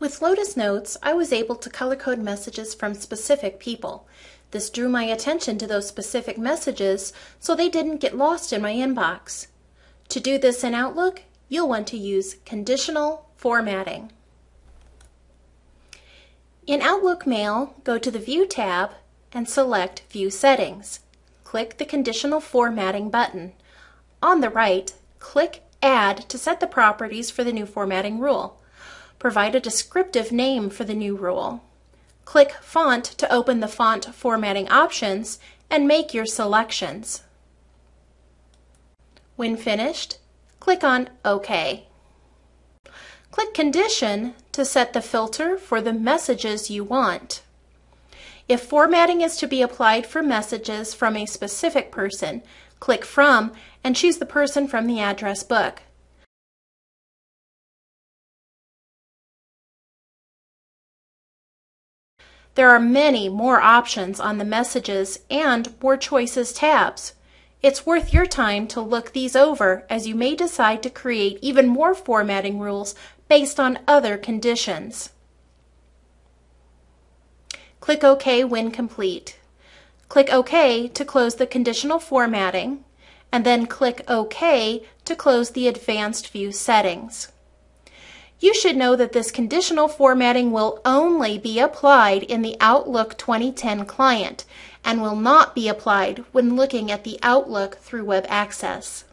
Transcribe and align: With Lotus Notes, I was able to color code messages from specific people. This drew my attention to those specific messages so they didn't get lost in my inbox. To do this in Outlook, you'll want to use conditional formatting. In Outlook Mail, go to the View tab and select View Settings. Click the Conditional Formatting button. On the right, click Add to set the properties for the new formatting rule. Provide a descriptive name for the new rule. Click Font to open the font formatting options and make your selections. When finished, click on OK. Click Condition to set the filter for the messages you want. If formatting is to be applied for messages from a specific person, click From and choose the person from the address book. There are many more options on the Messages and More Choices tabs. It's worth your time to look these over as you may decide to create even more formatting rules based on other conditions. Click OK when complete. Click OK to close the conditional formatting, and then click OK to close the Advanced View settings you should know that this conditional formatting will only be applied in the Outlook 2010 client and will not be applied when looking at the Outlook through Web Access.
With 0.00 0.22
Lotus 0.22 0.56
Notes, 0.56 0.96
I 1.02 1.12
was 1.12 1.30
able 1.30 1.56
to 1.56 1.68
color 1.68 1.94
code 1.94 2.20
messages 2.20 2.74
from 2.74 2.94
specific 2.94 3.60
people. 3.60 4.08
This 4.50 4.70
drew 4.70 4.88
my 4.88 5.04
attention 5.04 5.58
to 5.58 5.66
those 5.66 5.86
specific 5.86 6.38
messages 6.38 7.12
so 7.38 7.54
they 7.54 7.68
didn't 7.68 7.98
get 7.98 8.16
lost 8.16 8.50
in 8.50 8.62
my 8.62 8.72
inbox. 8.72 9.48
To 10.08 10.18
do 10.18 10.38
this 10.38 10.64
in 10.64 10.74
Outlook, 10.74 11.24
you'll 11.50 11.68
want 11.68 11.86
to 11.88 11.98
use 11.98 12.36
conditional 12.46 13.28
formatting. 13.36 14.10
In 16.66 16.80
Outlook 16.80 17.26
Mail, 17.26 17.74
go 17.84 17.98
to 17.98 18.10
the 18.10 18.18
View 18.18 18.46
tab 18.46 18.92
and 19.34 19.46
select 19.46 20.02
View 20.10 20.30
Settings. 20.30 21.00
Click 21.44 21.76
the 21.76 21.84
Conditional 21.84 22.40
Formatting 22.40 23.10
button. 23.10 23.52
On 24.22 24.40
the 24.40 24.48
right, 24.48 24.94
click 25.18 25.62
Add 25.82 26.28
to 26.28 26.36
set 26.36 26.60
the 26.60 26.66
properties 26.66 27.30
for 27.30 27.42
the 27.42 27.52
new 27.52 27.64
formatting 27.64 28.18
rule. 28.18 28.60
Provide 29.20 29.54
a 29.54 29.60
descriptive 29.60 30.32
name 30.32 30.70
for 30.70 30.82
the 30.82 30.94
new 30.94 31.14
rule. 31.14 31.62
Click 32.24 32.52
Font 32.62 33.04
to 33.04 33.30
open 33.30 33.60
the 33.60 33.68
font 33.68 34.06
formatting 34.14 34.68
options 34.70 35.38
and 35.68 35.86
make 35.86 36.14
your 36.14 36.24
selections. 36.24 37.22
When 39.36 39.56
finished, 39.56 40.16
click 40.58 40.82
on 40.82 41.10
OK. 41.22 41.86
Click 43.30 43.52
Condition 43.52 44.34
to 44.52 44.64
set 44.64 44.94
the 44.94 45.02
filter 45.02 45.58
for 45.58 45.82
the 45.82 45.92
messages 45.92 46.70
you 46.70 46.82
want. 46.82 47.42
If 48.48 48.62
formatting 48.62 49.20
is 49.20 49.36
to 49.36 49.46
be 49.46 49.60
applied 49.60 50.06
for 50.06 50.22
messages 50.22 50.94
from 50.94 51.14
a 51.14 51.26
specific 51.26 51.92
person, 51.92 52.42
click 52.80 53.04
From 53.04 53.52
and 53.84 53.94
choose 53.94 54.16
the 54.16 54.24
person 54.26 54.66
from 54.66 54.86
the 54.86 54.98
address 54.98 55.42
book. 55.42 55.82
There 62.56 62.70
are 62.70 62.80
many 62.80 63.28
more 63.28 63.60
options 63.60 64.18
on 64.18 64.38
the 64.38 64.44
Messages 64.44 65.20
and 65.30 65.72
More 65.80 65.96
Choices 65.96 66.52
tabs. 66.52 67.14
It's 67.62 67.86
worth 67.86 68.12
your 68.12 68.26
time 68.26 68.66
to 68.68 68.80
look 68.80 69.12
these 69.12 69.36
over 69.36 69.86
as 69.88 70.08
you 70.08 70.14
may 70.14 70.34
decide 70.34 70.82
to 70.82 70.90
create 70.90 71.38
even 71.42 71.68
more 71.68 71.94
formatting 71.94 72.58
rules 72.58 72.94
based 73.28 73.60
on 73.60 73.78
other 73.86 74.18
conditions. 74.18 75.10
Click 77.78 78.02
OK 78.02 78.44
when 78.44 78.70
complete. 78.70 79.38
Click 80.08 80.32
OK 80.32 80.88
to 80.88 81.04
close 81.04 81.36
the 81.36 81.46
conditional 81.46 82.00
formatting, 82.00 82.84
and 83.30 83.46
then 83.46 83.66
click 83.66 84.02
OK 84.08 84.82
to 85.04 85.14
close 85.14 85.50
the 85.50 85.68
Advanced 85.68 86.28
View 86.28 86.50
settings 86.50 87.30
you 88.40 88.54
should 88.54 88.76
know 88.76 88.96
that 88.96 89.12
this 89.12 89.30
conditional 89.30 89.86
formatting 89.86 90.50
will 90.50 90.80
only 90.84 91.38
be 91.38 91.58
applied 91.58 92.22
in 92.22 92.40
the 92.40 92.56
Outlook 92.58 93.18
2010 93.18 93.84
client 93.84 94.46
and 94.82 95.02
will 95.02 95.16
not 95.16 95.54
be 95.54 95.68
applied 95.68 96.24
when 96.32 96.56
looking 96.56 96.90
at 96.90 97.04
the 97.04 97.18
Outlook 97.22 97.76
through 97.76 98.04
Web 98.04 98.24
Access. 98.28 99.04